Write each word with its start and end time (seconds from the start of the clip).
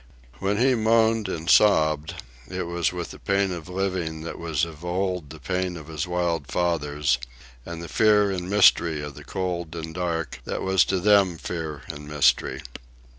When 0.39 0.57
he 0.57 0.73
moaned 0.73 1.29
and 1.29 1.47
sobbed, 1.47 2.23
it 2.49 2.63
was 2.63 2.91
with 2.91 3.11
the 3.11 3.19
pain 3.19 3.51
of 3.51 3.69
living 3.69 4.21
that 4.23 4.39
was 4.39 4.65
of 4.65 4.83
old 4.83 5.29
the 5.29 5.37
pain 5.39 5.77
of 5.77 5.89
his 5.89 6.07
wild 6.07 6.47
fathers, 6.51 7.19
and 7.67 7.83
the 7.83 7.87
fear 7.87 8.31
and 8.31 8.49
mystery 8.49 8.99
of 9.03 9.13
the 9.13 9.23
cold 9.23 9.75
and 9.75 9.93
dark 9.93 10.39
that 10.43 10.63
was 10.63 10.85
to 10.85 10.99
them 10.99 11.37
fear 11.37 11.83
and 11.87 12.07
mystery. 12.07 12.63